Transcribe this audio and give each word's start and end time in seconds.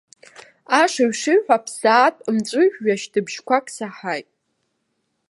Ашыҩ-шыҩҳәа 0.81 1.57
ԥсаатә 1.65 2.23
мҵәыжәҩа 2.35 2.95
шьҭыбжьқәак 3.01 3.65
саҳаит. 3.75 4.27